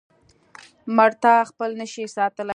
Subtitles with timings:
[0.95, 2.49] مړتا خپل نشي ساتلی.